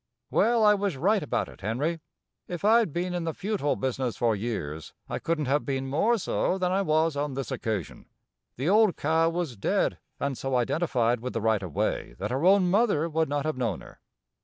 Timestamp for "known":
13.59-13.81